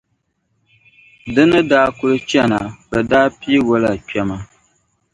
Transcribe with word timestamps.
Di 1.33 1.43
ni 1.51 1.59
daa 1.71 1.87
kuli 1.97 2.17
chana, 2.29 2.59
bɛ 2.89 2.99
daa 3.11 3.27
piigi 3.39 3.67
o 3.73 3.75
la 3.83 3.91
kpɛma. 4.07 4.37